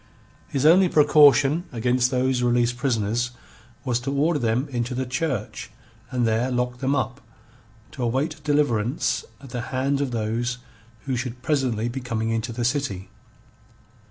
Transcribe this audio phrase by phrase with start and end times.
[0.47, 3.29] His only precaution against those released prisoners
[3.85, 5.69] was to order them into the church
[6.09, 7.21] and there lock them up,
[7.91, 10.57] to await deliverance at the hands of those
[11.01, 13.09] who should presently be coming into the city.